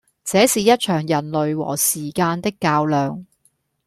[0.23, 3.23] 這是一場人類和時間的較量